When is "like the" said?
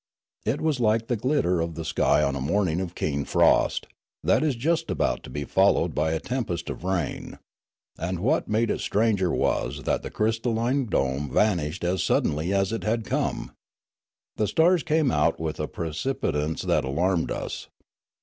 0.79-1.15